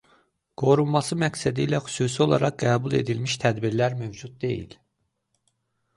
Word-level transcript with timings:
Qorunması 0.61 1.17
məqsədilə 1.23 1.81
xüsusi 1.89 2.23
olaraq 2.27 2.57
qəbul 2.65 2.97
edilmiş 3.03 3.39
tədbirlər 3.47 3.99
mövcud 4.03 4.37
deyil. 4.47 4.77